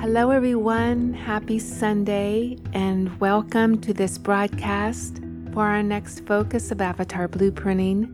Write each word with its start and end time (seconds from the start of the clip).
Hello, 0.00 0.30
everyone. 0.30 1.12
Happy 1.12 1.58
Sunday, 1.58 2.56
and 2.72 3.20
welcome 3.20 3.78
to 3.82 3.92
this 3.92 4.16
broadcast 4.16 5.20
for 5.52 5.66
our 5.66 5.82
next 5.82 6.26
focus 6.26 6.70
of 6.70 6.80
Avatar 6.80 7.28
Blueprinting 7.28 8.08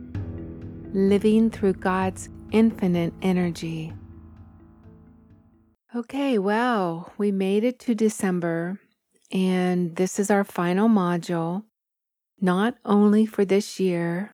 Living 0.93 1.49
Through 1.49 1.75
God's 1.75 2.27
Infinite 2.51 3.13
Energy. 3.21 3.93
Okay, 5.95 6.37
well, 6.37 7.13
we 7.17 7.31
made 7.31 7.63
it 7.63 7.79
to 7.79 7.95
December, 7.95 8.81
and 9.31 9.95
this 9.95 10.19
is 10.19 10.29
our 10.29 10.43
final 10.43 10.89
module, 10.89 11.63
not 12.41 12.75
only 12.83 13.25
for 13.25 13.45
this 13.45 13.79
year, 13.79 14.33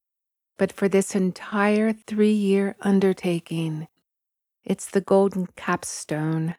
but 0.57 0.71
for 0.71 0.89
this 0.89 1.13
entire 1.13 1.93
three 1.93 2.33
year 2.33 2.75
undertaking. 2.81 3.87
It's 4.65 4.87
the 4.89 5.01
golden 5.01 5.49
capstone. 5.55 6.55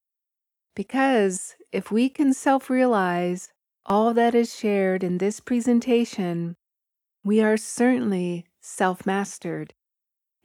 Because 0.75 1.55
if 1.73 1.91
we 1.91 2.09
can 2.09 2.33
self 2.35 2.69
realize 2.69 3.53
all 3.87 4.15
that 4.15 4.35
is 4.35 4.55
shared 4.55 5.05
in 5.05 5.19
this 5.19 5.41
presentation, 5.41 6.57
we 7.23 7.41
are 7.41 7.57
certainly 7.57 8.47
self 8.61 9.07
mastered 9.07 9.75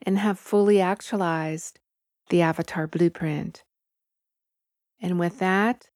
and 0.02 0.18
have 0.18 0.38
fully 0.38 0.80
actualized 0.80 1.78
the 2.28 2.42
Avatar 2.42 2.86
Blueprint. 2.86 3.64
And 5.00 5.18
with 5.18 5.38
that, 5.38 5.88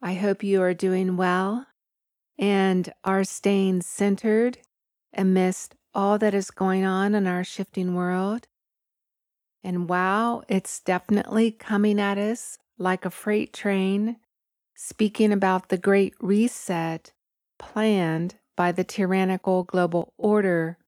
I 0.00 0.14
hope 0.14 0.42
you 0.42 0.62
are 0.62 0.74
doing 0.74 1.16
well 1.16 1.66
and 2.38 2.92
are 3.02 3.24
staying 3.24 3.82
centered 3.82 4.58
amidst 5.14 5.74
all 5.94 6.18
that 6.18 6.34
is 6.34 6.50
going 6.50 6.84
on 6.84 7.14
in 7.14 7.26
our 7.26 7.42
shifting 7.42 7.94
world. 7.94 8.46
And 9.64 9.88
wow, 9.88 10.42
it's 10.48 10.80
definitely 10.80 11.50
coming 11.50 11.98
at 11.98 12.18
us 12.18 12.58
like 12.78 13.04
a 13.04 13.10
freight 13.10 13.52
train, 13.52 14.16
speaking 14.74 15.32
about 15.32 15.68
the 15.68 15.78
great 15.78 16.14
reset 16.20 17.12
planned 17.58 18.36
by 18.56 18.72
the 18.72 18.84
tyrannical 18.84 19.64
global 19.64 20.12
order. 20.16 20.78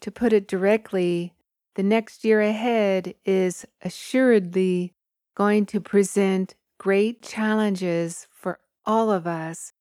To 0.00 0.10
put 0.10 0.32
it 0.32 0.48
directly, 0.48 1.34
the 1.74 1.82
next 1.82 2.24
year 2.24 2.40
ahead 2.40 3.14
is 3.24 3.66
assuredly 3.82 4.94
going 5.34 5.66
to 5.66 5.80
present 5.80 6.54
great 6.78 7.22
challenges 7.22 8.26
for 8.30 8.60
all 8.84 9.10
of 9.10 9.26
us, 9.26 9.72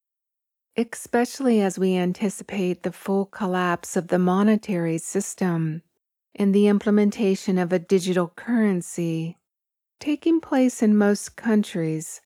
especially 0.78 1.62
as 1.62 1.80
we 1.80 1.96
anticipate 1.96 2.84
the 2.84 2.92
full 2.92 3.26
collapse 3.26 3.96
of 3.96 4.08
the 4.08 4.20
monetary 4.20 4.98
system 4.98 5.82
and 6.36 6.54
the 6.54 6.68
implementation 6.68 7.58
of 7.58 7.72
a 7.72 7.80
digital 7.80 8.28
currency 8.36 9.38
taking 10.00 10.40
place 10.40 10.82
in 10.84 10.98
most 10.98 11.36
countries. 11.36 12.22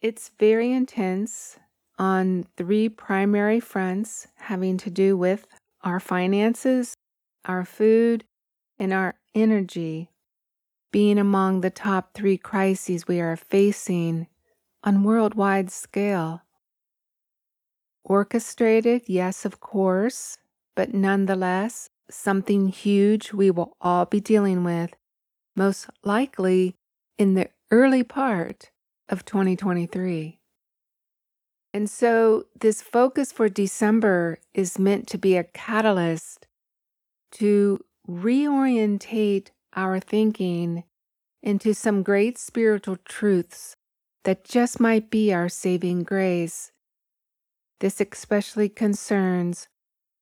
It's 0.00 0.30
very 0.38 0.72
intense 0.72 1.58
on 1.98 2.46
three 2.56 2.88
primary 2.88 3.60
fronts 3.60 4.26
having 4.36 4.76
to 4.78 4.90
do 4.90 5.16
with 5.16 5.46
our 5.82 6.00
finances, 6.00 6.94
our 7.44 7.64
food, 7.64 8.24
and 8.78 8.92
our 8.92 9.14
energy, 9.34 10.10
being 10.90 11.18
among 11.18 11.60
the 11.60 11.70
top 11.70 12.14
three 12.14 12.36
crises 12.36 13.06
we 13.06 13.20
are 13.20 13.36
facing 13.36 14.26
on 14.82 15.04
worldwide 15.04 15.70
scale. 15.70 16.42
Orchestrated, 18.04 19.02
yes, 19.06 19.44
of 19.44 19.60
course, 19.60 20.38
but 20.74 20.92
nonetheless, 20.92 21.88
something 22.10 22.68
huge 22.68 23.32
we 23.32 23.50
will 23.50 23.76
all 23.80 24.04
be 24.04 24.20
dealing 24.20 24.64
with 24.64 24.90
most 25.56 25.88
likely 26.02 26.74
in 27.18 27.34
the 27.34 27.48
early 27.70 28.02
part 28.02 28.70
of 29.08 29.24
2023. 29.24 30.38
And 31.74 31.88
so, 31.88 32.46
this 32.58 32.82
focus 32.82 33.32
for 33.32 33.48
December 33.48 34.38
is 34.52 34.78
meant 34.78 35.06
to 35.08 35.18
be 35.18 35.36
a 35.36 35.44
catalyst 35.44 36.46
to 37.32 37.80
reorientate 38.08 39.48
our 39.74 39.98
thinking 39.98 40.84
into 41.42 41.74
some 41.74 42.02
great 42.02 42.38
spiritual 42.38 42.98
truths 43.04 43.74
that 44.24 44.44
just 44.44 44.80
might 44.80 45.10
be 45.10 45.32
our 45.32 45.48
saving 45.48 46.02
grace. 46.02 46.72
This 47.80 48.00
especially 48.00 48.68
concerns 48.68 49.68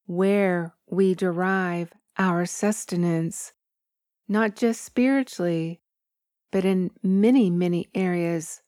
where 0.06 0.74
we 0.88 1.14
derive 1.14 1.92
our 2.16 2.46
sustenance 2.46 3.52
not 4.30 4.54
just 4.54 4.82
spiritually, 4.82 5.80
but 6.52 6.64
in 6.64 6.92
many, 7.02 7.50
many 7.50 7.88
areas 7.96 8.62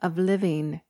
of 0.00 0.16
living. 0.16 0.80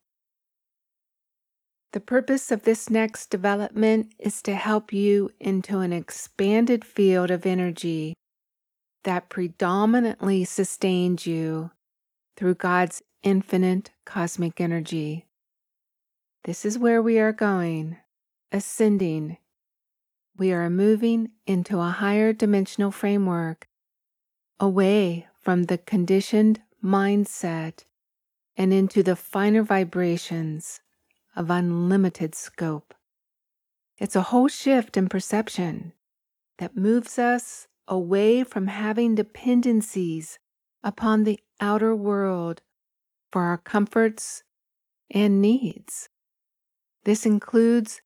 The 1.92 2.00
purpose 2.00 2.52
of 2.52 2.62
this 2.62 2.88
next 2.88 3.30
development 3.30 4.14
is 4.20 4.40
to 4.42 4.54
help 4.54 4.92
you 4.92 5.30
into 5.40 5.80
an 5.80 5.92
expanded 5.92 6.84
field 6.84 7.32
of 7.32 7.44
energy 7.44 8.14
that 9.02 9.28
predominantly 9.28 10.44
sustains 10.44 11.26
you 11.26 11.72
through 12.36 12.54
God's 12.54 13.02
infinite 13.24 13.90
cosmic 14.06 14.60
energy. 14.60 15.26
This 16.44 16.64
is 16.64 16.78
where 16.78 17.02
we 17.02 17.18
are 17.18 17.32
going, 17.32 17.96
ascending. 18.52 19.38
We 20.36 20.52
are 20.52 20.70
moving 20.70 21.32
into 21.44 21.80
a 21.80 21.90
higher 21.90 22.32
dimensional 22.32 22.92
framework 22.92 23.66
away 24.62 25.26
from 25.40 25.64
the 25.64 25.76
conditioned 25.76 26.60
mindset 26.84 27.80
and 28.56 28.72
into 28.72 29.02
the 29.02 29.16
finer 29.16 29.60
vibrations 29.60 30.80
of 31.34 31.50
unlimited 31.50 32.32
scope. 32.32 32.94
It's 33.98 34.14
a 34.14 34.22
whole 34.30 34.46
shift 34.46 34.96
in 34.96 35.08
perception 35.08 35.94
that 36.58 36.76
moves 36.76 37.18
us 37.18 37.66
away 37.88 38.44
from 38.44 38.68
having 38.68 39.16
dependencies 39.16 40.38
upon 40.84 41.24
the 41.24 41.40
outer 41.60 41.96
world 41.96 42.62
for 43.32 43.42
our 43.42 43.58
comforts 43.58 44.44
and 45.10 45.42
needs. 45.42 46.08
This 47.02 47.26
includes 47.26 48.00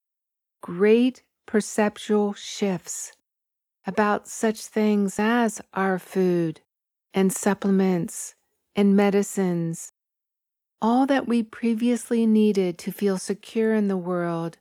great 0.62 1.22
perceptual 1.44 2.32
shifts 2.32 3.12
about 3.86 4.26
such 4.26 4.66
things 4.66 5.18
as 5.18 5.60
our 5.72 5.98
food 5.98 6.60
and 7.14 7.32
supplements 7.32 8.34
and 8.74 8.96
medicines, 8.96 9.92
all 10.82 11.06
that 11.06 11.28
we 11.28 11.42
previously 11.42 12.26
needed 12.26 12.76
to 12.78 12.90
feel 12.92 13.16
secure 13.16 13.74
in 13.74 13.88
the 13.88 13.96
world. 13.96 14.58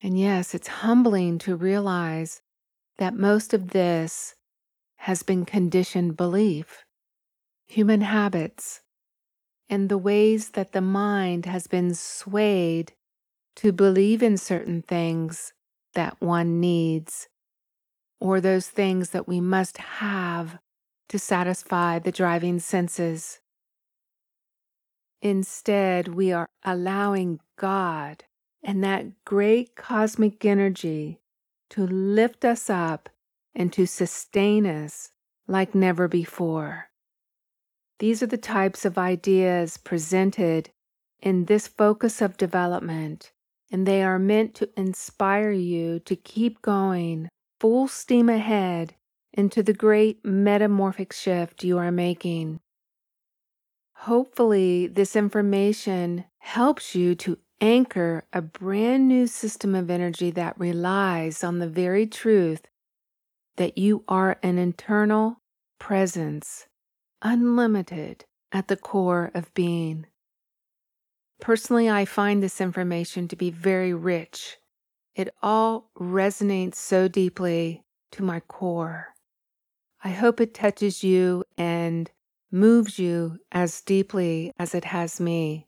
And 0.00 0.18
yes, 0.18 0.54
it's 0.54 0.68
humbling 0.68 1.38
to 1.38 1.56
realize 1.56 2.40
that 2.98 3.14
most 3.14 3.52
of 3.52 3.70
this 3.70 4.34
has 4.96 5.22
been 5.22 5.44
conditioned 5.44 6.16
belief, 6.16 6.84
human 7.66 8.02
habits, 8.02 8.80
and 9.68 9.88
the 9.88 9.98
ways 9.98 10.50
that 10.50 10.72
the 10.72 10.80
mind 10.80 11.46
has 11.46 11.66
been 11.66 11.94
swayed 11.94 12.92
to 13.56 13.72
believe 13.72 14.22
in 14.22 14.36
certain 14.36 14.82
things 14.82 15.52
that 15.94 16.20
one 16.20 16.60
needs 16.60 17.28
or 18.22 18.40
those 18.40 18.68
things 18.68 19.10
that 19.10 19.26
we 19.26 19.40
must 19.40 19.78
have 19.78 20.56
to 21.08 21.18
satisfy 21.18 21.98
the 21.98 22.12
driving 22.12 22.60
senses. 22.60 23.40
Instead, 25.20 26.06
we 26.06 26.30
are 26.30 26.48
allowing 26.64 27.40
God 27.58 28.22
and 28.62 28.84
that 28.84 29.24
great 29.24 29.74
cosmic 29.74 30.44
energy 30.44 31.18
to 31.70 31.84
lift 31.84 32.44
us 32.44 32.70
up 32.70 33.08
and 33.56 33.72
to 33.72 33.86
sustain 33.88 34.66
us 34.66 35.10
like 35.48 35.74
never 35.74 36.06
before. 36.06 36.90
These 37.98 38.22
are 38.22 38.28
the 38.28 38.38
types 38.38 38.84
of 38.84 38.98
ideas 38.98 39.78
presented 39.78 40.70
in 41.20 41.46
this 41.46 41.66
focus 41.66 42.22
of 42.22 42.36
development, 42.36 43.32
and 43.72 43.84
they 43.84 44.04
are 44.04 44.20
meant 44.20 44.54
to 44.54 44.70
inspire 44.76 45.50
you 45.50 45.98
to 45.98 46.14
keep 46.14 46.62
going 46.62 47.28
full 47.62 47.86
steam 47.86 48.28
ahead 48.28 48.92
into 49.32 49.62
the 49.62 49.72
great 49.72 50.18
metamorphic 50.24 51.12
shift 51.12 51.62
you 51.62 51.78
are 51.78 51.92
making. 51.92 52.58
Hopefully, 53.98 54.88
this 54.88 55.14
information 55.14 56.24
helps 56.38 56.96
you 56.96 57.14
to 57.14 57.38
anchor 57.60 58.24
a 58.32 58.42
brand 58.42 59.06
new 59.06 59.28
system 59.28 59.76
of 59.76 59.92
energy 59.92 60.32
that 60.32 60.58
relies 60.58 61.44
on 61.44 61.60
the 61.60 61.68
very 61.68 62.04
truth 62.04 62.62
that 63.54 63.78
you 63.78 64.02
are 64.08 64.40
an 64.42 64.58
internal 64.58 65.36
presence, 65.78 66.66
unlimited 67.22 68.24
at 68.50 68.66
the 68.66 68.76
core 68.76 69.30
of 69.34 69.54
being. 69.54 70.04
Personally, 71.40 71.88
I 71.88 72.06
find 72.06 72.42
this 72.42 72.60
information 72.60 73.28
to 73.28 73.36
be 73.36 73.50
very 73.50 73.94
rich 73.94 74.58
it 75.14 75.34
all 75.42 75.90
resonates 75.98 76.76
so 76.76 77.08
deeply 77.08 77.84
to 78.12 78.22
my 78.22 78.40
core. 78.40 79.14
I 80.02 80.10
hope 80.10 80.40
it 80.40 80.54
touches 80.54 81.04
you 81.04 81.44
and 81.56 82.10
moves 82.50 82.98
you 82.98 83.38
as 83.50 83.80
deeply 83.80 84.52
as 84.58 84.74
it 84.74 84.84
has 84.86 85.20
me. 85.20 85.66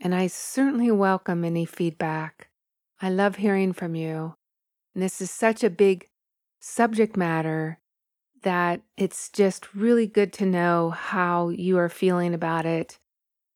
And 0.00 0.14
I 0.14 0.28
certainly 0.28 0.90
welcome 0.90 1.44
any 1.44 1.64
feedback. 1.64 2.48
I 3.00 3.10
love 3.10 3.36
hearing 3.36 3.72
from 3.72 3.94
you. 3.94 4.34
And 4.94 5.02
this 5.02 5.20
is 5.20 5.30
such 5.30 5.64
a 5.64 5.70
big 5.70 6.08
subject 6.60 7.16
matter 7.16 7.78
that 8.42 8.80
it's 8.96 9.28
just 9.28 9.74
really 9.74 10.06
good 10.06 10.32
to 10.34 10.46
know 10.46 10.90
how 10.90 11.48
you 11.48 11.78
are 11.78 11.88
feeling 11.88 12.34
about 12.34 12.66
it 12.66 12.98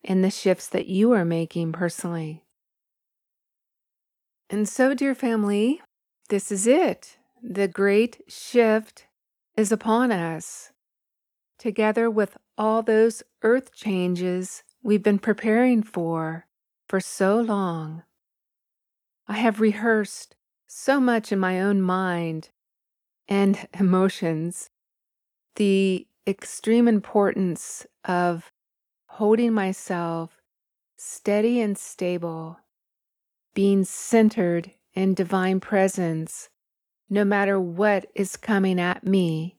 and 0.04 0.24
the 0.24 0.30
shifts 0.30 0.66
that 0.68 0.86
you 0.86 1.12
are 1.12 1.24
making 1.24 1.72
personally. 1.72 2.44
And 4.50 4.68
so, 4.68 4.94
dear 4.94 5.14
family, 5.14 5.80
this 6.28 6.52
is 6.52 6.66
it. 6.66 7.18
The 7.42 7.68
great 7.68 8.22
shift 8.28 9.06
is 9.56 9.72
upon 9.72 10.12
us. 10.12 10.72
Together 11.58 12.10
with 12.10 12.36
all 12.58 12.82
those 12.82 13.22
earth 13.42 13.74
changes 13.74 14.62
we've 14.82 15.02
been 15.02 15.18
preparing 15.18 15.82
for 15.82 16.46
for 16.88 17.00
so 17.00 17.40
long. 17.40 18.02
I 19.26 19.34
have 19.34 19.60
rehearsed 19.60 20.36
so 20.66 21.00
much 21.00 21.32
in 21.32 21.38
my 21.38 21.60
own 21.60 21.80
mind 21.80 22.50
and 23.28 23.68
emotions 23.78 24.70
the 25.56 26.06
extreme 26.26 26.88
importance 26.88 27.86
of 28.04 28.50
holding 29.06 29.52
myself 29.52 30.40
steady 30.96 31.60
and 31.60 31.76
stable, 31.76 32.58
being 33.54 33.84
centered 33.84 34.72
in 34.94 35.14
divine 35.14 35.60
presence, 35.60 36.48
no 37.08 37.24
matter 37.24 37.60
what 37.60 38.06
is 38.14 38.36
coming 38.36 38.80
at 38.80 39.06
me. 39.06 39.58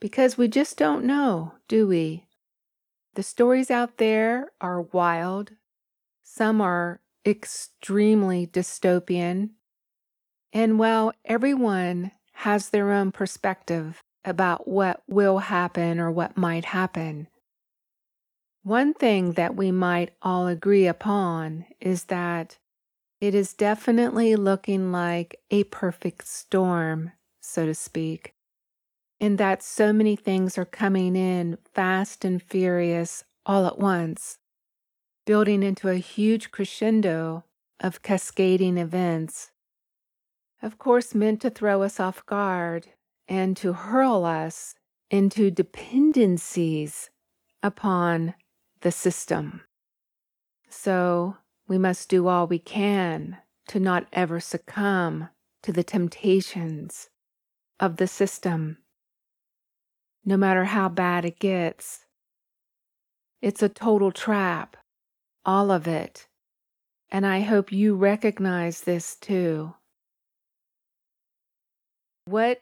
Because 0.00 0.36
we 0.36 0.48
just 0.48 0.76
don't 0.76 1.04
know, 1.04 1.54
do 1.68 1.86
we? 1.86 2.26
The 3.14 3.22
stories 3.22 3.70
out 3.70 3.98
there 3.98 4.52
are 4.60 4.82
wild, 4.82 5.52
some 6.22 6.60
are 6.60 7.00
extremely 7.24 8.46
dystopian. 8.46 9.50
And 10.52 10.78
while 10.78 11.12
everyone 11.24 12.12
has 12.32 12.70
their 12.70 12.92
own 12.92 13.12
perspective 13.12 14.02
about 14.24 14.66
what 14.66 15.02
will 15.06 15.38
happen 15.38 16.00
or 16.00 16.10
what 16.10 16.36
might 16.36 16.66
happen, 16.66 17.28
one 18.62 18.94
thing 18.94 19.32
that 19.32 19.54
we 19.54 19.70
might 19.70 20.12
all 20.22 20.46
agree 20.46 20.86
upon 20.86 21.66
is 21.80 22.04
that 22.04 22.58
it 23.24 23.34
is 23.34 23.54
definitely 23.54 24.36
looking 24.36 24.92
like 24.92 25.40
a 25.50 25.64
perfect 25.64 26.26
storm, 26.26 27.10
so 27.40 27.64
to 27.64 27.74
speak, 27.74 28.34
in 29.18 29.36
that 29.36 29.62
so 29.62 29.94
many 29.94 30.14
things 30.14 30.58
are 30.58 30.66
coming 30.66 31.16
in 31.16 31.56
fast 31.72 32.22
and 32.22 32.42
furious 32.42 33.24
all 33.46 33.66
at 33.66 33.78
once, 33.78 34.36
building 35.24 35.62
into 35.62 35.88
a 35.88 35.96
huge 35.96 36.50
crescendo 36.50 37.44
of 37.80 38.02
cascading 38.02 38.76
events. 38.76 39.52
Of 40.60 40.76
course, 40.76 41.14
meant 41.14 41.40
to 41.40 41.50
throw 41.50 41.82
us 41.82 41.98
off 41.98 42.26
guard 42.26 42.88
and 43.26 43.56
to 43.56 43.72
hurl 43.72 44.26
us 44.26 44.74
into 45.10 45.50
dependencies 45.50 47.08
upon 47.62 48.34
the 48.82 48.92
system. 48.92 49.62
So 50.68 51.38
we 51.66 51.78
must 51.78 52.08
do 52.08 52.28
all 52.28 52.46
we 52.46 52.58
can 52.58 53.38
to 53.68 53.80
not 53.80 54.06
ever 54.12 54.40
succumb 54.40 55.28
to 55.62 55.72
the 55.72 55.84
temptations 55.84 57.08
of 57.80 57.96
the 57.96 58.06
system, 58.06 58.78
no 60.24 60.36
matter 60.36 60.64
how 60.64 60.88
bad 60.88 61.24
it 61.24 61.38
gets. 61.38 62.04
It's 63.40 63.62
a 63.62 63.68
total 63.68 64.12
trap, 64.12 64.76
all 65.44 65.70
of 65.70 65.86
it. 65.86 66.28
And 67.10 67.26
I 67.26 67.40
hope 67.40 67.72
you 67.72 67.94
recognize 67.94 68.82
this 68.82 69.16
too. 69.16 69.74
What 72.26 72.60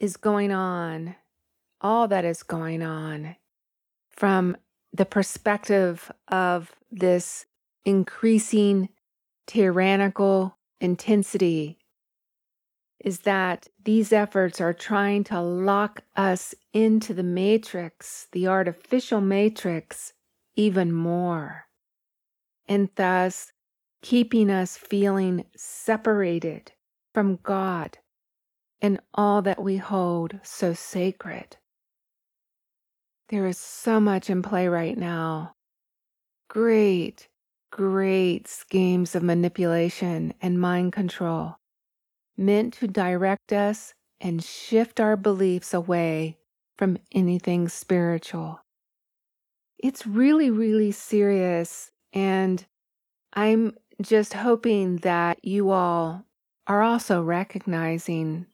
is 0.00 0.16
going 0.16 0.52
on, 0.52 1.16
all 1.80 2.08
that 2.08 2.24
is 2.24 2.42
going 2.42 2.82
on, 2.82 3.36
from 4.10 4.56
the 4.92 5.06
perspective 5.06 6.10
of 6.28 6.72
this 6.90 7.46
increasing 7.84 8.88
tyrannical 9.46 10.56
intensity 10.80 11.78
is 13.04 13.20
that 13.20 13.68
these 13.84 14.12
efforts 14.12 14.60
are 14.60 14.72
trying 14.72 15.24
to 15.24 15.40
lock 15.40 16.02
us 16.14 16.54
into 16.72 17.12
the 17.12 17.22
matrix, 17.22 18.28
the 18.32 18.46
artificial 18.46 19.20
matrix, 19.20 20.12
even 20.54 20.92
more, 20.92 21.66
and 22.68 22.88
thus 22.94 23.52
keeping 24.02 24.50
us 24.50 24.76
feeling 24.76 25.44
separated 25.56 26.72
from 27.12 27.38
God 27.42 27.98
and 28.80 29.00
all 29.14 29.42
that 29.42 29.62
we 29.62 29.76
hold 29.76 30.38
so 30.42 30.72
sacred. 30.72 31.56
There 33.28 33.46
is 33.46 33.58
so 33.58 33.98
much 34.00 34.28
in 34.28 34.42
play 34.42 34.68
right 34.68 34.98
now. 34.98 35.54
Great, 36.48 37.28
great 37.72 38.46
schemes 38.46 39.14
of 39.16 39.22
manipulation 39.22 40.34
and 40.42 40.60
mind 40.60 40.92
control 40.92 41.56
meant 42.36 42.74
to 42.74 42.86
direct 42.86 43.52
us 43.52 43.94
and 44.20 44.44
shift 44.44 45.00
our 45.00 45.16
beliefs 45.16 45.72
away 45.74 46.36
from 46.76 46.98
anything 47.12 47.68
spiritual. 47.68 48.60
It's 49.78 50.06
really, 50.06 50.50
really 50.50 50.92
serious. 50.92 51.90
And 52.12 52.64
I'm 53.32 53.74
just 54.02 54.34
hoping 54.34 54.98
that 54.98 55.42
you 55.42 55.70
all 55.70 56.24
are 56.66 56.82
also 56.82 57.22
recognizing 57.22 58.46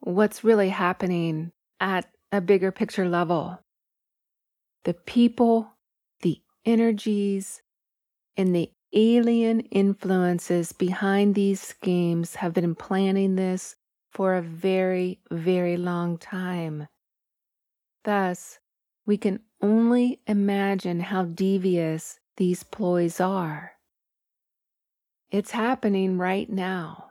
what's 0.00 0.44
really 0.44 0.68
happening 0.68 1.52
at 1.80 2.06
a 2.32 2.40
bigger 2.40 2.72
picture 2.72 3.08
level 3.08 3.60
the 4.84 4.94
people, 4.94 5.70
the 6.20 6.42
energies, 6.66 7.62
and 8.36 8.54
the 8.54 8.70
alien 8.92 9.60
influences 9.60 10.72
behind 10.72 11.34
these 11.34 11.60
schemes 11.60 12.36
have 12.36 12.54
been 12.54 12.74
planning 12.74 13.34
this 13.34 13.76
for 14.10 14.34
a 14.34 14.42
very, 14.42 15.20
very 15.30 15.76
long 15.76 16.16
time. 16.16 16.86
Thus, 18.04 18.58
we 19.06 19.16
can 19.16 19.40
only 19.60 20.20
imagine 20.26 21.00
how 21.00 21.24
devious 21.24 22.20
these 22.36 22.62
ploys 22.62 23.20
are. 23.20 23.72
It's 25.30 25.50
happening 25.50 26.18
right 26.18 26.48
now. 26.48 27.10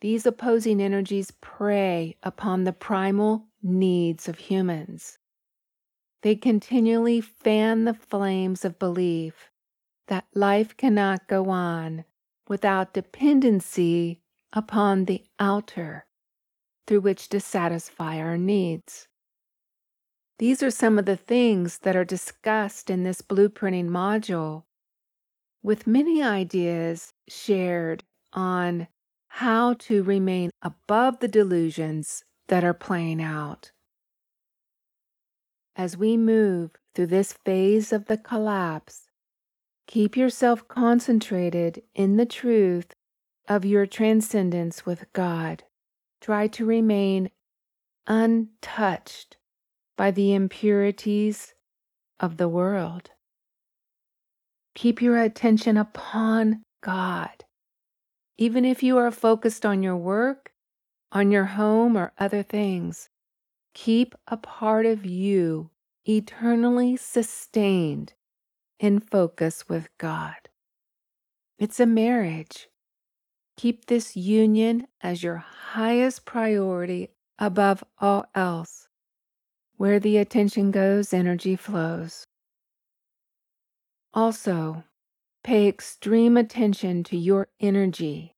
These 0.00 0.26
opposing 0.26 0.80
energies 0.80 1.30
prey 1.40 2.16
upon 2.22 2.64
the 2.64 2.72
primal 2.72 3.46
needs 3.62 4.28
of 4.28 4.38
humans. 4.38 5.18
They 6.22 6.36
continually 6.36 7.20
fan 7.20 7.84
the 7.84 7.94
flames 7.94 8.64
of 8.64 8.78
belief 8.78 9.47
that 10.08 10.26
life 10.34 10.76
cannot 10.76 11.28
go 11.28 11.48
on 11.48 12.04
without 12.48 12.92
dependency 12.92 14.20
upon 14.52 15.04
the 15.04 15.24
outer 15.38 16.06
through 16.86 17.00
which 17.00 17.28
to 17.28 17.38
satisfy 17.38 18.18
our 18.18 18.36
needs. 18.38 19.06
These 20.38 20.62
are 20.62 20.70
some 20.70 20.98
of 20.98 21.04
the 21.04 21.16
things 21.16 21.78
that 21.80 21.96
are 21.96 22.04
discussed 22.04 22.90
in 22.90 23.02
this 23.02 23.22
blueprinting 23.22 23.88
module, 23.88 24.64
with 25.62 25.86
many 25.86 26.22
ideas 26.22 27.12
shared 27.28 28.04
on 28.32 28.86
how 29.28 29.74
to 29.74 30.02
remain 30.02 30.50
above 30.62 31.18
the 31.18 31.28
delusions 31.28 32.24
that 32.46 32.64
are 32.64 32.74
playing 32.74 33.20
out. 33.20 33.72
As 35.76 35.96
we 35.96 36.16
move 36.16 36.70
through 36.94 37.08
this 37.08 37.32
phase 37.32 37.92
of 37.92 38.06
the 38.06 38.16
collapse, 38.16 39.07
keep 39.88 40.18
yourself 40.18 40.68
concentrated 40.68 41.82
in 41.94 42.18
the 42.18 42.26
truth 42.26 42.92
of 43.48 43.64
your 43.64 43.86
transcendence 43.86 44.84
with 44.84 45.10
God. 45.14 45.64
Try 46.20 46.46
to 46.48 46.66
remain 46.66 47.30
untouched 48.06 49.38
by 49.96 50.10
the 50.10 50.34
impurities 50.34 51.54
of 52.20 52.36
the 52.36 52.48
world. 52.48 53.10
Keep 54.74 55.00
your 55.00 55.18
attention 55.18 55.78
upon 55.78 56.62
God. 56.82 57.44
Even 58.36 58.64
if 58.66 58.82
you 58.82 58.98
are 58.98 59.10
focused 59.10 59.64
on 59.64 59.82
your 59.82 59.96
work, 59.96 60.52
on 61.10 61.32
your 61.32 61.46
home, 61.46 61.96
or 61.96 62.12
other 62.18 62.42
things, 62.42 63.08
keep 63.72 64.14
a 64.26 64.36
part 64.36 64.84
of 64.84 65.06
you 65.06 65.70
eternally 66.06 66.96
sustained 66.96 68.12
in 68.78 69.00
focus 69.00 69.68
with 69.68 69.88
God. 69.98 70.48
It's 71.58 71.80
a 71.80 71.86
marriage. 71.86 72.68
Keep 73.56 73.86
this 73.86 74.16
union 74.16 74.86
as 75.00 75.22
your 75.22 75.36
highest 75.36 76.24
priority 76.24 77.10
above 77.38 77.82
all 78.00 78.26
else. 78.34 78.88
Where 79.76 79.98
the 79.98 80.16
attention 80.18 80.70
goes, 80.70 81.12
energy 81.12 81.56
flows. 81.56 82.26
Also, 84.14 84.84
pay 85.44 85.68
extreme 85.68 86.36
attention 86.36 87.04
to 87.04 87.16
your 87.16 87.48
energy 87.60 88.34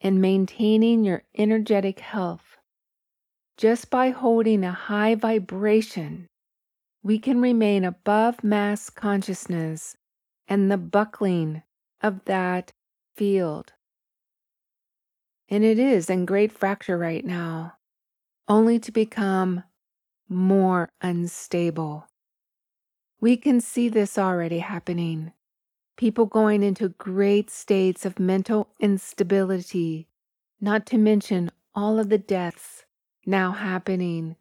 and 0.00 0.20
maintaining 0.20 1.04
your 1.04 1.22
energetic 1.36 2.00
health. 2.00 2.58
Just 3.56 3.88
by 3.90 4.10
holding 4.10 4.64
a 4.64 4.72
high 4.72 5.14
vibration, 5.14 6.26
we 7.04 7.18
can 7.18 7.38
remain 7.38 7.84
above 7.84 8.42
mass 8.42 8.88
consciousness 8.88 9.94
and 10.48 10.70
the 10.70 10.78
buckling 10.78 11.62
of 12.02 12.24
that 12.24 12.72
field. 13.14 13.74
And 15.50 15.62
it 15.62 15.78
is 15.78 16.08
in 16.08 16.24
great 16.24 16.50
fracture 16.50 16.96
right 16.96 17.24
now, 17.24 17.74
only 18.48 18.78
to 18.78 18.90
become 18.90 19.64
more 20.30 20.88
unstable. 21.02 22.06
We 23.20 23.36
can 23.36 23.60
see 23.60 23.90
this 23.90 24.16
already 24.16 24.60
happening. 24.60 25.32
People 25.98 26.24
going 26.24 26.62
into 26.62 26.88
great 26.88 27.50
states 27.50 28.06
of 28.06 28.18
mental 28.18 28.68
instability, 28.80 30.08
not 30.58 30.86
to 30.86 30.96
mention 30.96 31.50
all 31.74 31.98
of 31.98 32.08
the 32.08 32.18
deaths 32.18 32.86
now 33.26 33.52
happening 33.52 34.36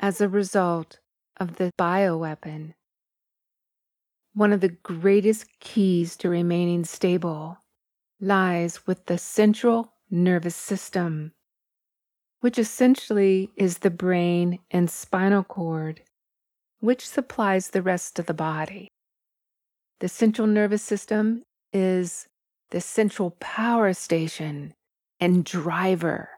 as 0.00 0.20
a 0.20 0.28
result 0.28 0.98
of 1.42 1.56
the 1.56 1.70
bioweapon. 1.78 2.72
One 4.34 4.52
of 4.52 4.60
the 4.60 4.70
greatest 4.70 5.46
keys 5.60 6.16
to 6.16 6.30
remaining 6.30 6.84
stable 6.84 7.58
lies 8.20 8.86
with 8.86 9.04
the 9.06 9.18
central 9.18 9.92
nervous 10.10 10.56
system 10.56 11.32
which 12.42 12.58
essentially 12.58 13.50
is 13.56 13.78
the 13.78 13.90
brain 13.90 14.58
and 14.72 14.90
spinal 14.90 15.44
cord, 15.44 16.02
which 16.80 17.08
supplies 17.08 17.70
the 17.70 17.80
rest 17.80 18.18
of 18.18 18.26
the 18.26 18.34
body. 18.34 18.88
The 20.00 20.08
central 20.08 20.48
nervous 20.48 20.82
system 20.82 21.44
is 21.72 22.26
the 22.72 22.80
central 22.80 23.36
power 23.38 23.92
station 23.92 24.74
and 25.20 25.44
driver 25.44 26.30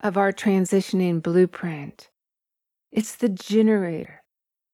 of 0.00 0.18
our 0.18 0.30
transitioning 0.30 1.22
blueprint. 1.22 2.10
It's 2.92 3.16
the 3.16 3.30
generator. 3.30 4.20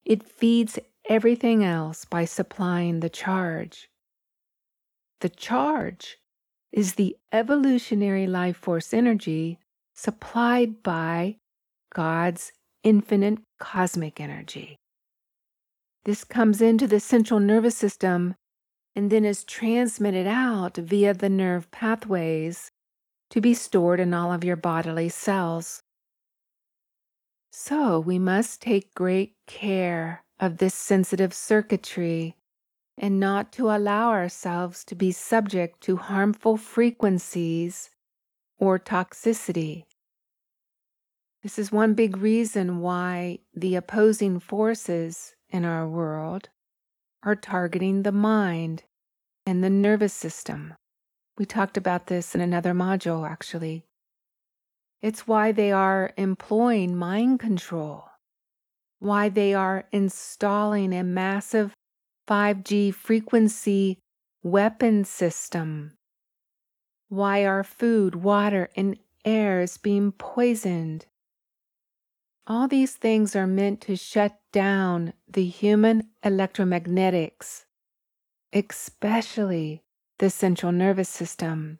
It 0.05 0.23
feeds 0.23 0.79
everything 1.09 1.63
else 1.63 2.05
by 2.05 2.25
supplying 2.25 2.99
the 2.99 3.09
charge. 3.09 3.89
The 5.21 5.29
charge 5.29 6.17
is 6.71 6.95
the 6.95 7.15
evolutionary 7.31 8.27
life 8.27 8.57
force 8.57 8.93
energy 8.93 9.59
supplied 9.93 10.83
by 10.83 11.37
God's 11.93 12.51
infinite 12.83 13.39
cosmic 13.59 14.19
energy. 14.19 14.77
This 16.05 16.23
comes 16.23 16.61
into 16.61 16.87
the 16.87 16.99
central 16.99 17.39
nervous 17.39 17.77
system 17.77 18.35
and 18.95 19.09
then 19.09 19.23
is 19.23 19.43
transmitted 19.43 20.27
out 20.27 20.75
via 20.77 21.13
the 21.13 21.29
nerve 21.29 21.71
pathways 21.71 22.69
to 23.29 23.39
be 23.39 23.53
stored 23.53 23.99
in 23.99 24.13
all 24.13 24.31
of 24.31 24.43
your 24.43 24.55
bodily 24.55 25.09
cells. 25.09 25.81
So 27.55 27.99
we 27.99 28.17
must 28.17 28.63
take 28.63 28.95
great 28.95 29.35
care 29.45 30.23
of 30.39 30.57
this 30.57 30.73
sensitive 30.73 31.35
circuitry 31.35 32.35
and 32.97 33.19
not 33.19 33.51
to 33.53 33.69
allow 33.69 34.09
ourselves 34.09 34.83
to 34.85 34.95
be 34.95 35.11
subject 35.11 35.79
to 35.81 35.97
harmful 35.97 36.57
frequencies 36.57 37.91
or 38.57 38.79
toxicity. 38.79 39.83
This 41.43 41.59
is 41.59 41.71
one 41.71 41.93
big 41.93 42.17
reason 42.17 42.79
why 42.79 43.37
the 43.53 43.75
opposing 43.75 44.39
forces 44.39 45.35
in 45.47 45.63
our 45.63 45.87
world 45.87 46.49
are 47.21 47.35
targeting 47.35 48.01
the 48.01 48.11
mind 48.11 48.81
and 49.45 49.63
the 49.63 49.69
nervous 49.69 50.13
system. 50.13 50.73
We 51.37 51.45
talked 51.45 51.77
about 51.77 52.07
this 52.07 52.33
in 52.33 52.41
another 52.41 52.73
module, 52.73 53.29
actually. 53.29 53.85
It's 55.03 55.27
why 55.27 55.51
they 55.51 55.69
are 55.69 56.13
employing 56.15 56.95
mind 56.95 57.41
control, 57.41 58.05
why 58.99 59.27
they 59.27 59.53
are 59.53 59.83
installing 59.91 60.93
a 60.93 61.03
massive 61.03 61.73
5G 62.25 62.93
frequency 62.93 63.99
weapon 64.43 65.03
system. 65.03 65.91
Why 67.09 67.43
our 67.45 67.65
food, 67.65 68.15
water, 68.15 68.69
and 68.77 68.97
air 69.25 69.59
is 69.59 69.77
being 69.77 70.13
poisoned. 70.13 71.05
All 72.47 72.69
these 72.69 72.95
things 72.95 73.35
are 73.35 73.45
meant 73.45 73.81
to 73.81 73.97
shut 73.97 74.39
down 74.53 75.11
the 75.27 75.45
human 75.45 76.11
electromagnetics, 76.23 77.65
especially 78.53 79.83
the 80.19 80.29
central 80.29 80.71
nervous 80.71 81.09
system, 81.09 81.79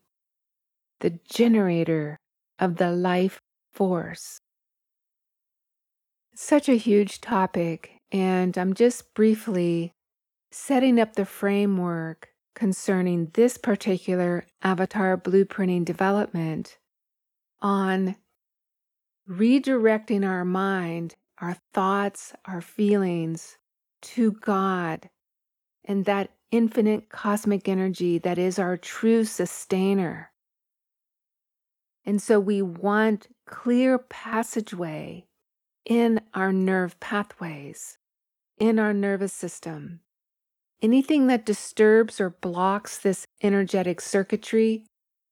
the 0.99 1.11
generator 1.29 2.17
of 2.63 2.77
the 2.77 2.91
life 2.91 3.41
force. 3.73 4.39
Such 6.33 6.69
a 6.69 6.77
huge 6.77 7.19
topic, 7.19 7.97
and 8.09 8.57
I'm 8.57 8.73
just 8.73 9.13
briefly 9.13 9.91
setting 10.49 10.97
up 10.97 11.15
the 11.15 11.25
framework 11.25 12.29
concerning 12.55 13.31
this 13.33 13.57
particular 13.57 14.45
avatar 14.61 15.17
blueprinting 15.17 15.83
development 15.83 16.77
on 17.61 18.15
redirecting 19.29 20.25
our 20.25 20.45
mind, 20.45 21.15
our 21.39 21.57
thoughts, 21.73 22.33
our 22.45 22.61
feelings 22.61 23.57
to 24.01 24.31
God 24.31 25.09
and 25.83 26.05
that 26.05 26.29
infinite 26.51 27.09
cosmic 27.09 27.67
energy 27.67 28.19
that 28.19 28.37
is 28.37 28.57
our 28.57 28.77
true 28.77 29.25
sustainer. 29.25 30.32
And 32.05 32.21
so 32.21 32.39
we 32.39 32.61
want 32.61 33.27
clear 33.45 33.97
passageway 33.97 35.25
in 35.85 36.21
our 36.33 36.51
nerve 36.51 36.99
pathways, 36.99 37.97
in 38.57 38.79
our 38.79 38.93
nervous 38.93 39.33
system, 39.33 40.01
Anything 40.83 41.27
that 41.27 41.45
disturbs 41.45 42.19
or 42.19 42.29
blocks 42.29 42.97
this 42.97 43.25
energetic 43.41 44.01
circuitry 44.01 44.85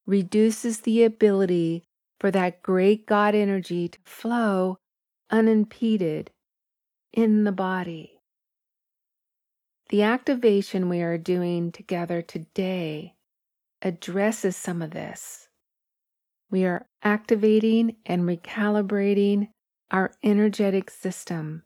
reduces 0.05 0.79
the 0.79 1.03
ability 1.03 1.83
for 2.21 2.31
that 2.31 2.63
great 2.63 3.05
God 3.05 3.35
energy 3.35 3.89
to 3.89 3.99
flow 4.05 4.77
unimpeded 5.29 6.31
in 7.11 7.43
the 7.43 7.51
body. 7.51 8.21
The 9.89 10.03
activation 10.03 10.87
we 10.87 11.01
are 11.01 11.17
doing 11.17 11.73
together 11.73 12.21
today 12.21 13.15
addresses 13.81 14.55
some 14.55 14.81
of 14.81 14.91
this. 14.91 15.49
We 16.51 16.65
are 16.65 16.85
activating 17.01 17.95
and 18.05 18.23
recalibrating 18.23 19.47
our 19.89 20.13
energetic 20.23 20.89
system, 20.91 21.63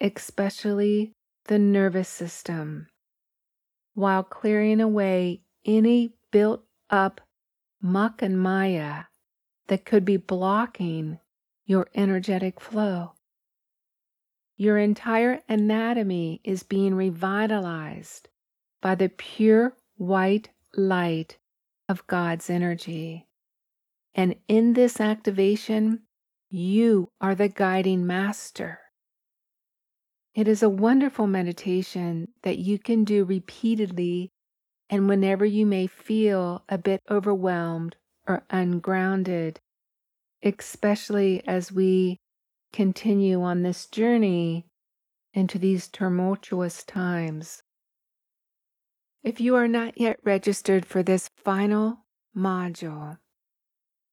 especially 0.00 1.12
the 1.46 1.58
nervous 1.58 2.08
system 2.08 2.88
while 3.94 4.24
clearing 4.24 4.80
away 4.80 5.40
any 5.64 6.12
built 6.30 6.64
up 6.90 7.20
muck 7.80 8.22
and 8.22 8.38
maya 8.38 9.04
that 9.68 9.84
could 9.84 10.04
be 10.04 10.16
blocking 10.16 11.18
your 11.64 11.88
energetic 11.94 12.60
flow. 12.60 13.12
Your 14.56 14.78
entire 14.78 15.40
anatomy 15.48 16.40
is 16.44 16.62
being 16.62 16.94
revitalized 16.94 18.28
by 18.82 18.94
the 18.94 19.08
pure 19.08 19.76
white 19.96 20.50
light 20.76 21.38
of 21.88 22.06
God's 22.06 22.50
energy. 22.50 23.26
And 24.14 24.36
in 24.46 24.74
this 24.74 25.00
activation, 25.00 26.02
you 26.48 27.08
are 27.20 27.34
the 27.34 27.48
guiding 27.48 28.06
master. 28.06 28.78
It 30.34 30.48
is 30.48 30.62
a 30.62 30.68
wonderful 30.68 31.26
meditation 31.26 32.28
that 32.42 32.58
you 32.58 32.78
can 32.78 33.04
do 33.04 33.24
repeatedly 33.24 34.30
and 34.90 35.08
whenever 35.08 35.44
you 35.44 35.66
may 35.66 35.86
feel 35.86 36.64
a 36.68 36.78
bit 36.78 37.00
overwhelmed 37.10 37.96
or 38.26 38.44
ungrounded, 38.50 39.60
especially 40.42 41.42
as 41.46 41.72
we 41.72 42.18
continue 42.72 43.42
on 43.42 43.62
this 43.62 43.86
journey 43.86 44.66
into 45.32 45.58
these 45.58 45.88
tumultuous 45.88 46.84
times. 46.84 47.62
If 49.22 49.40
you 49.40 49.56
are 49.56 49.68
not 49.68 49.98
yet 49.98 50.18
registered 50.22 50.84
for 50.84 51.02
this 51.02 51.30
final 51.36 52.04
module, 52.36 53.18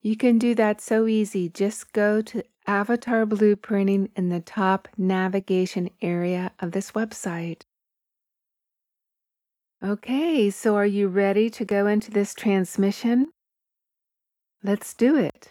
you 0.02 0.18
can 0.18 0.38
do 0.38 0.56
that 0.56 0.82
so 0.82 1.08
easy. 1.08 1.50
Just 1.50 1.94
go 1.94 2.22
to 2.22 2.44
avatar 2.68 3.26
blueprinting 3.26 4.10
in 4.16 4.30
the 4.30 4.40
top 4.40 4.88
navigation 4.98 5.90
area 6.02 6.52
of 6.60 6.72
this 6.72 6.92
website. 6.92 7.62
Okay, 9.84 10.50
so 10.50 10.76
are 10.76 10.86
you 10.86 11.08
ready 11.08 11.50
to 11.50 11.66
go 11.66 11.88
into 11.88 12.12
this 12.12 12.36
transmission? 12.36 13.32
Let's 14.64 14.94
do 14.94 15.16
it. 15.16 15.50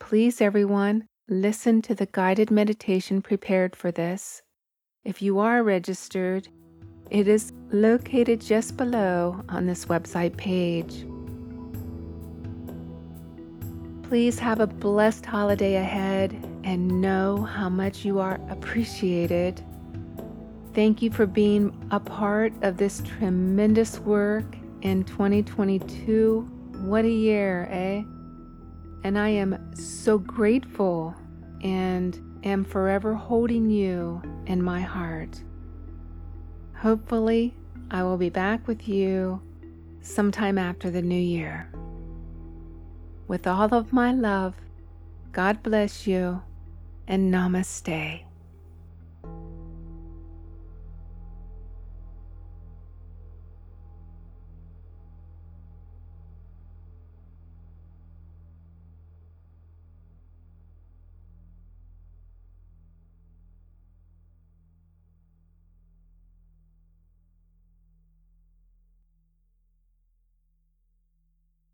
Please, 0.00 0.40
everyone, 0.40 1.06
listen 1.28 1.82
to 1.82 1.94
the 1.94 2.06
guided 2.06 2.50
meditation 2.50 3.22
prepared 3.22 3.76
for 3.76 3.92
this. 3.92 4.42
If 5.04 5.22
you 5.22 5.38
are 5.38 5.62
registered, 5.62 6.48
it 7.10 7.28
is 7.28 7.52
located 7.70 8.40
just 8.40 8.76
below 8.76 9.40
on 9.48 9.66
this 9.66 9.84
website 9.86 10.36
page. 10.36 11.06
Please 14.08 14.38
have 14.38 14.60
a 14.60 14.68
blessed 14.68 15.26
holiday 15.26 15.74
ahead 15.74 16.32
and 16.62 17.00
know 17.00 17.42
how 17.42 17.68
much 17.68 18.04
you 18.04 18.20
are 18.20 18.38
appreciated. 18.50 19.60
Thank 20.74 21.02
you 21.02 21.10
for 21.10 21.26
being 21.26 21.76
a 21.90 21.98
part 21.98 22.52
of 22.62 22.76
this 22.76 23.02
tremendous 23.04 23.98
work 23.98 24.44
in 24.82 25.02
2022. 25.02 26.48
What 26.82 27.04
a 27.04 27.10
year, 27.10 27.66
eh? 27.68 28.04
And 29.02 29.18
I 29.18 29.30
am 29.30 29.74
so 29.74 30.18
grateful 30.18 31.12
and 31.64 32.16
am 32.44 32.62
forever 32.62 33.12
holding 33.12 33.68
you 33.68 34.22
in 34.46 34.62
my 34.62 34.82
heart. 34.82 35.42
Hopefully, 36.76 37.56
I 37.90 38.04
will 38.04 38.18
be 38.18 38.30
back 38.30 38.68
with 38.68 38.86
you 38.86 39.42
sometime 40.00 40.58
after 40.58 40.92
the 40.92 41.02
new 41.02 41.20
year. 41.20 41.68
With 43.28 43.46
all 43.46 43.74
of 43.74 43.92
my 43.92 44.12
love, 44.12 44.54
God 45.32 45.62
bless 45.62 46.06
you 46.06 46.42
and 47.08 47.32
namaste. 47.32 48.25